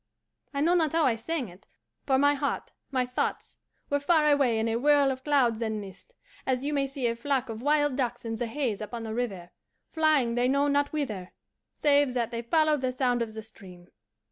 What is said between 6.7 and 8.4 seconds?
may see a flock of wild ducks in